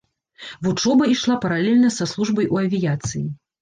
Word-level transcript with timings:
Вучоба 0.63 1.03
ішла 1.13 1.37
паралельна 1.45 1.95
са 1.99 2.11
службай 2.17 2.53
у 2.57 2.63
авіяцыі. 2.67 3.27